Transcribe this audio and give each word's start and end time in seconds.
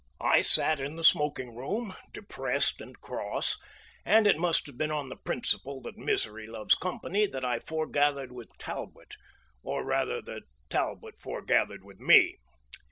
I 0.19 0.41
sat 0.41 0.79
in 0.79 0.95
the 0.95 1.03
smoking 1.03 1.55
room, 1.55 1.93
depressed 2.11 2.81
and 2.81 2.99
cross, 2.99 3.55
and 4.03 4.25
it 4.25 4.39
must 4.39 4.65
have 4.65 4.75
been 4.75 4.89
on 4.89 5.09
the 5.09 5.15
principle 5.15 5.79
that 5.83 5.95
misery 5.95 6.47
loves 6.47 6.73
company 6.73 7.27
that 7.27 7.45
I 7.45 7.59
forgathered 7.59 8.31
with 8.31 8.49
Talbot, 8.57 9.13
or 9.61 9.85
rather 9.85 10.19
that 10.19 10.45
Talbot 10.71 11.19
forgathered 11.19 11.83
with 11.85 11.99
me. 11.99 12.37